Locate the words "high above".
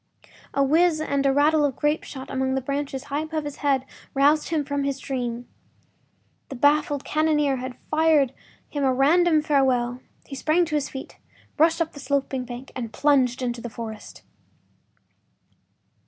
3.03-3.43